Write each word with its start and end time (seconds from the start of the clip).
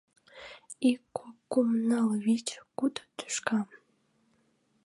Ик, 0.89 1.01
кок, 1.15 1.35
кум, 1.51 1.67
ныл, 1.87 2.07
вич, 2.23 2.47
куд 2.77 2.95
тӱшка. 3.17 3.59